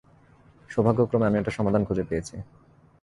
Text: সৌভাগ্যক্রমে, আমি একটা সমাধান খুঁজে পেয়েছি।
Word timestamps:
সৌভাগ্যক্রমে, 0.69 1.25
আমি 1.27 1.37
একটা 1.37 1.55
সমাধান 1.57 1.81
খুঁজে 1.85 2.03
পেয়েছি। 2.03 2.35